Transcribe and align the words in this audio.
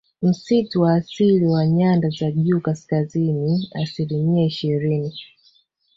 Msitu 0.21 0.81
wa 0.81 0.93
asili 0.93 1.45
wa 1.45 1.67
nyanda 1.67 2.09
za 2.09 2.31
juu 2.31 2.59
kaskazini 2.61 3.69
asilimia 3.73 4.45
ishirini 4.45 5.13